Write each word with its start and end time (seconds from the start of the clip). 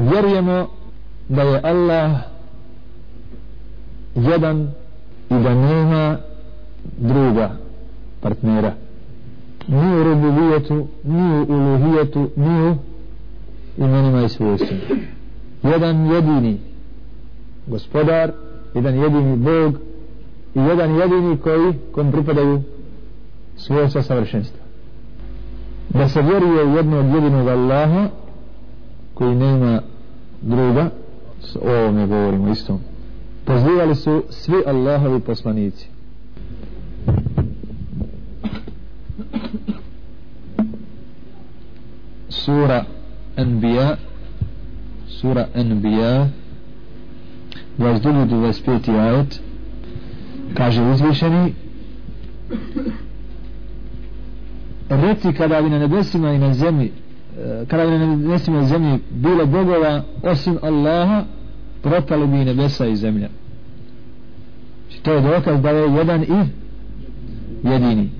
vjerujemo 0.00 0.66
da 1.28 1.42
je 1.42 1.60
Allah 1.64 2.10
jedan 4.14 4.70
i 5.30 5.34
da 5.34 5.54
nema 5.54 6.16
druga 6.98 7.50
partnera. 8.20 8.72
Ni 9.68 10.00
u 10.00 10.04
rububijetu 10.04 10.86
ni 11.04 11.32
u 11.32 11.46
uluhijetu 11.48 12.30
ni 12.36 12.70
u 12.70 12.76
imenima 13.78 14.22
i 14.22 14.28
svojstvima. 14.28 14.82
Jedan 15.62 16.06
jedini 16.06 16.58
gospodar 17.66 18.32
jedan 18.74 18.94
jedini 18.94 19.36
Bog 19.36 19.74
i 20.54 20.58
jedan 20.58 20.96
jedini 20.96 21.36
koji 21.36 21.72
kom 21.92 22.12
pripadaju 22.12 22.62
svojstva 23.56 24.02
savršenstva. 24.02 24.60
Da 25.88 26.08
se 26.08 26.22
vjeruje 26.22 26.64
u 26.64 26.76
jednog 26.76 27.14
jedinog 27.14 27.48
Allaha 27.48 28.08
koji 29.14 29.34
nema 29.34 29.80
druga 30.42 30.90
o 31.62 31.70
ovome 31.70 32.06
govorimo 32.06 32.52
isto 32.52 32.80
pozivali 33.44 33.94
su 33.94 34.22
svi 34.30 34.56
Allahovi 34.66 35.20
poslanici 35.20 35.88
sura 42.28 42.84
Anbiya 43.36 43.96
sura 45.06 45.48
Anbiya 45.54 46.28
22. 47.78 48.26
25. 48.28 48.98
ajet 49.00 49.40
kaže 50.54 50.82
uzvišeni 50.82 51.54
reci 54.88 55.32
kada 55.32 55.62
bi 55.62 55.70
na 55.70 55.78
nebesima 55.78 56.32
i 56.32 56.38
na 56.38 56.54
zemlji 56.54 56.92
Eh, 57.38 57.66
kada 57.68 57.86
bi 57.86 57.98
na 57.98 58.16
nebesima 58.16 58.60
i 58.60 58.66
zemlji 58.66 58.98
bilo 59.10 59.46
bogova 59.46 60.02
osim 60.22 60.58
Allaha 60.62 61.24
propali 61.82 62.26
bi 62.26 62.36
nebesa 62.36 62.86
i 62.86 62.96
zemlja 62.96 63.28
znači 64.88 65.02
to 65.02 65.12
je 65.12 65.20
dokaz 65.20 65.62
da 65.62 65.70
je 65.70 65.94
jedan 65.94 66.22
i 66.22 66.46
jedini 67.68 68.10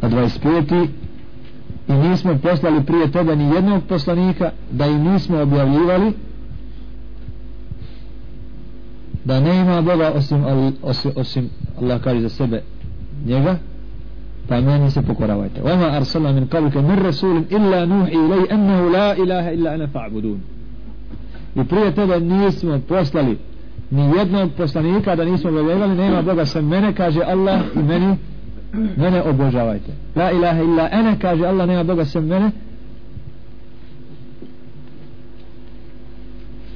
a 0.00 0.08
25. 0.08 0.86
i 1.88 1.92
nismo 1.92 2.38
poslali 2.42 2.84
prije 2.84 3.12
toga 3.12 3.34
ni 3.34 3.54
jednog 3.54 3.82
poslanika 3.88 4.50
da 4.70 4.86
i 4.86 4.98
nismo 4.98 5.40
objavljivali 5.40 6.12
da 9.26 9.40
nema 9.40 9.82
Boga 9.82 10.12
osim, 10.14 10.44
ali, 10.44 10.72
osim, 10.82 11.10
osim 11.16 11.50
Allah 11.80 12.00
kaže 12.00 12.20
za 12.20 12.28
sebe 12.28 12.62
njega 13.26 13.56
pa 14.48 14.60
meni 14.60 14.90
se 14.90 15.02
pokoravajte. 15.02 15.62
Oma 15.62 15.86
arsala 15.86 16.32
min 16.32 16.46
kavike 16.46 16.82
min 16.82 16.98
rasulim 16.98 17.44
illa 17.50 17.86
nuh 17.86 18.12
ilaj 18.12 18.40
ennehu 18.50 18.88
la 18.88 19.16
ilaha 19.16 19.50
illa 19.50 19.70
ana 19.70 19.86
fa'budun. 19.86 20.38
I 21.56 21.64
prije 21.64 21.94
tebe 21.94 22.20
nismo 22.20 22.80
poslali 22.88 23.38
ni 23.90 24.02
jednog 24.18 24.50
poslanika 24.56 25.16
da 25.16 25.24
nismo 25.24 25.50
objavljali 25.50 25.94
nema 25.94 26.22
Boga 26.22 26.46
sem 26.46 26.66
mene 26.68 26.92
kaže 26.94 27.20
Allah 27.22 27.60
i 27.74 27.78
meni 27.78 28.16
mene 28.96 29.22
obožavajte. 29.22 29.92
La 30.16 30.32
ilaha 30.32 30.62
illa 30.62 30.88
ene 30.92 31.18
kaže 31.18 31.46
Allah 31.46 31.66
nema 31.66 31.84
Boga 31.84 32.04
sem 32.04 32.24
mene 32.26 32.50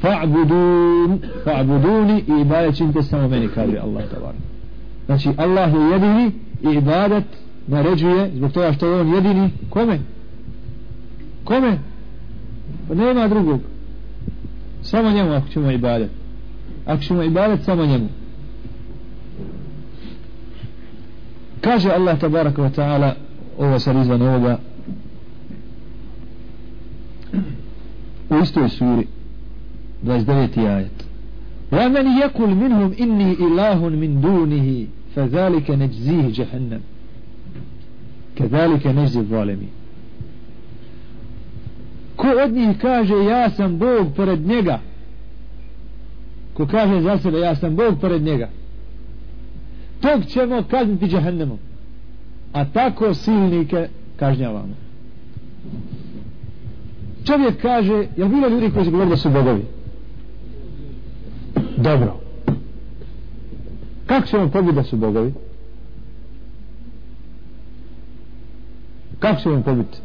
fa'budun 0.02 1.18
fa'buduni 1.44 2.24
i 2.28 2.40
ibadet 2.40 2.76
činite 2.76 3.02
samo 3.02 3.28
meni 3.28 3.48
kaže 3.48 3.78
Allah 3.78 4.04
tabar 4.14 4.34
znači 5.06 5.28
Allah 5.36 5.74
je 5.74 5.80
jedini 5.80 6.32
i 6.62 6.76
ibadet 6.76 7.24
naređuje 7.70 8.30
zbog 8.34 8.52
toga 8.52 8.72
što 8.72 8.86
je 8.86 9.00
on 9.00 9.14
jedini. 9.14 9.50
Kome? 9.70 9.98
Kome? 11.44 11.78
Pa 12.88 12.94
nema 12.94 13.28
drugog. 13.28 13.60
Samo 14.82 15.10
njemu 15.10 15.32
ako 15.32 15.48
ćemo 15.48 15.70
ibadet. 15.70 16.10
Ako 16.86 17.02
ćemo 17.02 17.22
ibadet 17.22 17.64
samo 17.64 17.86
njemu. 17.86 18.08
Kaže 21.60 21.90
Allah 21.90 22.18
tabaraka 22.18 22.62
wa 22.62 22.70
ta'ala 22.76 23.12
ovo 23.58 23.78
sad 23.78 23.96
izvan 23.96 24.22
ovoga 24.22 24.58
u 28.30 28.42
istoj 28.42 28.68
suri 28.68 29.06
29. 30.03 30.67
ajet 30.67 31.05
ومن 31.71 32.17
يقل 32.17 32.55
منهم 32.55 32.93
إني 32.99 33.33
إله 33.33 33.89
من 33.89 34.21
دونه 34.21 34.85
فذلك 35.15 35.71
نجزيه 35.71 36.29
جهنم 36.29 36.81
كذلك 38.35 38.87
نجزي 38.87 39.19
الظالمين 39.19 39.69
ko 42.15 42.27
od 42.45 42.51
njih 42.51 42.77
kaže 42.81 43.13
ja 43.15 43.49
sam 43.49 43.77
Bog 43.77 44.07
pored 44.15 44.47
njega 44.47 44.79
ko 46.53 46.67
kaže 46.67 47.01
za 47.01 47.17
sebe 47.17 47.39
ja 47.39 47.55
sam 47.55 47.75
Bog 47.75 47.99
pored 48.01 48.21
njega 48.21 48.49
tog 50.01 50.25
ćemo 50.25 50.63
kazniti 50.63 51.07
džahennemom 51.07 51.57
a 52.53 52.65
tako 52.65 53.13
silnike 53.13 53.87
kažnjavamo 54.15 54.75
čovjek 57.25 57.61
kaže 57.61 58.07
jel 58.17 58.27
bilo 58.27 58.47
ljudi 58.47 58.71
koji 58.73 58.85
su 58.85 58.91
govorili 58.91 59.15
da 59.15 59.17
su 59.17 59.29
bogovi 59.29 59.65
Dobro. 61.80 62.16
Kako 64.06 64.26
ćemo 64.26 64.50
pobiti 64.50 64.74
da 64.74 64.82
su 64.82 64.96
bogovi 64.96 65.32
kako 69.18 69.40
ćemo 69.40 69.62
pobiti 69.62 69.98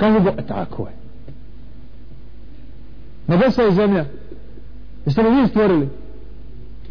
kako 0.00 0.20
bo... 0.20 0.30
E, 0.30 0.46
tako 0.46 0.86
je. 0.86 0.92
Nebesa 3.26 3.68
i 3.68 3.74
zemlja. 3.74 4.04
Jeste 5.06 5.22
li 5.22 5.40
vi 5.40 5.48
stvorili? 5.48 5.88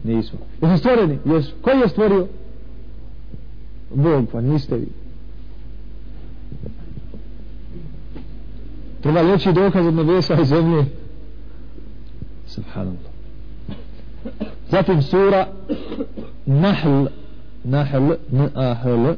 Nismo. 0.04 0.40
Jeste 0.62 0.78
stvoreni? 0.78 1.20
Jesu. 1.26 1.56
Koji 1.62 1.80
je 1.80 1.90
stvorio? 1.90 2.28
Bog 3.96 4.26
pa 4.32 4.42
niste 4.42 4.76
vi. 4.76 4.88
Treba 9.02 9.22
leći 9.22 9.54
dokaz 9.54 9.86
od 9.86 9.94
nebesa 9.94 10.42
i 10.42 10.46
zemlje? 10.46 10.86
Subhanallah. 12.48 13.19
Zatim 14.72 15.02
sura 15.02 15.48
Nahl 16.46 17.08
Nahl 17.64 18.12
N-A-H-L 18.32 19.16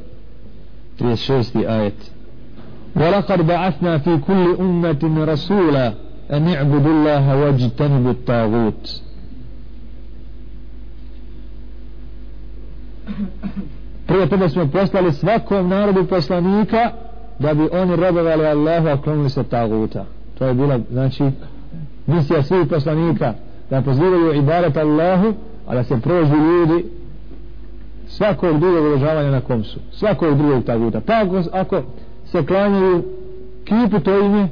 36. 0.98 1.56
ajet 1.68 2.12
ولقد 2.96 3.46
بعثنا 3.46 3.98
في 3.98 4.16
كل 4.16 4.56
أمة 4.60 5.24
رسولا 5.24 5.92
أن 6.32 6.48
اعبدوا 6.48 6.92
الله 6.92 7.36
واجتنبوا 7.36 8.10
الطاغوت 8.10 9.02
prije 14.06 14.26
toga 14.28 14.48
smo 14.48 14.66
poslali 14.66 15.12
svakom 15.12 15.68
narodu 15.68 16.04
poslanika 16.04 16.90
da 17.38 17.54
bi 17.54 17.68
oni 17.72 17.96
robovali 17.96 18.46
Allahu 18.46 18.88
a 18.88 19.02
klonili 19.02 19.30
se 19.30 19.42
taguta 19.44 20.04
to 20.38 20.46
je 20.46 20.54
bila 20.54 20.78
znači 20.90 21.24
misija 22.06 22.42
svih 22.42 22.66
poslanika 22.70 23.34
da 23.72 23.82
pozivaju 23.82 24.34
ibarat 24.34 24.76
Allahu 24.76 25.34
a 25.66 25.74
da 25.74 25.84
se 25.84 26.00
prođu 26.00 26.34
ljudi 26.34 26.84
svakog 28.06 28.60
drugog 28.60 28.84
uložavanja 28.84 29.30
na 29.30 29.40
komsu 29.40 29.78
svakog 29.92 30.36
drugog 30.36 30.64
taguta. 30.64 31.00
Pa 31.00 31.12
ako, 31.12 31.42
ako 31.52 31.82
se 32.24 32.46
klanjaju 32.46 33.02
kipu 33.64 34.00
to 34.00 34.18
ime 34.18 34.48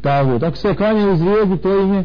tagut. 0.00 0.42
Ako 0.42 0.56
se 0.56 0.74
klanjaju 0.74 1.16
zvijezdi 1.16 1.56
to 1.56 1.78
ime 1.78 2.04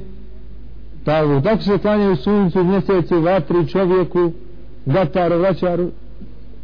tagut. 1.06 1.46
Ako 1.46 1.62
se 1.62 1.78
klanjaju 1.78 2.16
suncu, 2.16 2.64
mjesecu, 2.64 3.22
vatri, 3.22 3.68
čovjeku 3.68 4.32
gataru, 4.86 5.38
vraćaru 5.38 5.90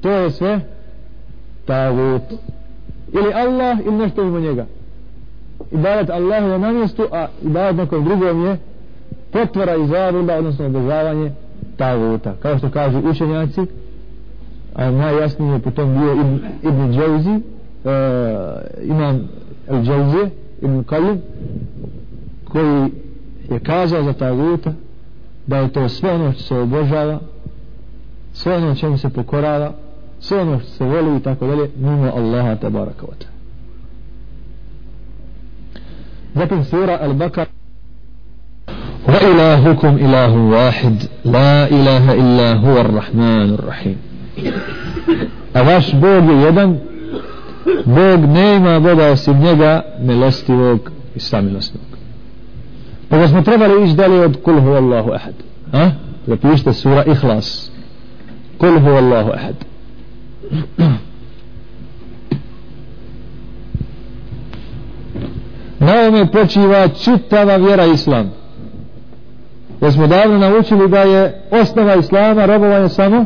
to 0.02 0.10
je 0.12 0.32
sve 0.32 0.60
tagut. 1.66 2.24
Ili 3.14 3.34
Allah 3.34 3.78
ili 3.86 3.96
nešto 3.96 4.24
ima 4.24 4.40
njega. 4.40 4.66
Ibadat 5.72 6.10
Allah 6.10 6.44
je 6.44 6.60
na 6.60 6.72
mjestu 6.72 7.08
a 7.12 7.28
ibadat 7.44 7.76
nekom 7.76 8.04
drugom 8.04 8.46
je 8.46 8.58
potvora 9.32 9.76
i 9.76 9.88
zaruda 9.88 10.38
odnosno 10.38 10.66
obožavanje 10.66 11.32
taguta. 11.78 12.34
Kao 12.42 12.58
što 12.58 12.70
kažu 12.70 13.00
učenjaci 13.00 13.62
a 14.76 14.92
najjasnije 14.92 15.54
je 15.54 15.60
potom 15.60 15.94
bio 15.94 16.14
Ibn, 16.14 16.40
Ibn 16.64 16.94
Džavzi 16.94 17.30
uh, 17.30 17.42
e, 17.86 18.84
imam 18.84 19.30
El 19.68 19.84
Džavzi 19.84 20.30
Ibn 20.62 20.84
Kalim 20.84 21.22
koji 22.44 22.92
je 23.50 23.60
kazao 23.60 24.04
za 24.04 24.14
taguta 24.14 24.74
da 25.48 25.58
je 25.58 25.74
to 25.74 25.90
sve 25.90 26.14
ono 26.14 26.32
što 26.32 26.44
se 26.44 26.56
obožava 26.56 27.20
sve 28.34 28.56
ono 28.56 28.76
čemu 28.76 28.98
se 28.98 29.10
pokorava 29.10 29.74
sve 30.20 30.42
ono 30.42 30.60
što 30.60 30.70
se 30.70 30.84
voli 30.86 31.18
i 31.18 31.24
tako 31.24 31.48
dalje 31.48 31.70
mimo 31.78 32.12
Allaha 32.16 32.56
te 32.56 32.68
wa 32.68 32.88
zatim 36.36 36.64
sura 36.64 37.00
Al-Bakar 37.02 37.46
وإلهكم 39.19 39.89
إله 39.97 40.37
واحد 40.37 41.03
لا 41.25 41.69
إله 41.69 42.15
إلا 42.15 42.53
هو 42.55 42.81
الرحمن 42.81 43.55
الرحيم 43.55 43.97
a 45.55 45.63
vaš 45.63 45.95
Bog 45.95 46.25
je 46.31 46.43
jedan 46.43 46.79
Bog 47.85 48.21
ne 48.29 48.57
ima 48.57 48.81
Boga 48.81 49.07
osim 49.07 49.39
njega 49.39 49.83
milostivog 50.01 50.91
i 51.15 51.21
samilosnog 51.21 51.85
pa 53.09 53.19
da 53.19 53.29
smo 53.29 53.43
trebali 53.43 53.85
ići 53.85 53.95
dalje 53.97 54.21
od 54.21 54.43
kul 54.43 54.61
hu 54.61 54.69
Allahu 54.69 55.13
ahad 55.13 55.35
ha? 55.73 55.91
zapišite 56.27 56.73
sura 56.73 57.05
ihlas 57.05 57.71
kul 58.59 58.79
hu 58.81 58.89
Allahu 58.91 59.31
ahad 59.31 59.55
na 65.79 65.93
ovome 66.01 66.33
počiva 66.33 66.89
čitava 66.89 67.57
vjera 67.57 67.87
islam 67.87 68.31
jer 69.82 69.94
smo 69.94 70.08
davno 70.08 70.38
naučili 70.38 70.90
da 70.90 71.00
je 71.00 71.42
osnova 71.52 71.96
islama 71.96 72.46
robovanje 72.46 72.90
samo 72.90 73.26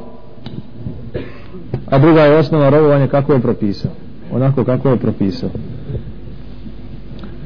a 1.90 2.00
druga 2.00 2.22
je 2.22 2.38
osnova 2.38 2.70
robovanje 2.70 3.08
kako 3.08 3.34
je 3.34 3.40
propisao. 3.40 3.92
Onako 4.32 4.64
kako 4.64 4.90
je 4.90 4.98
propisao. 4.98 5.50